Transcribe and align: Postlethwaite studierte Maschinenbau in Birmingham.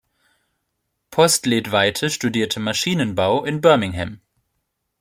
Postlethwaite 1.11 2.09
studierte 2.09 2.59
Maschinenbau 2.59 3.45
in 3.45 3.61
Birmingham. 3.61 4.19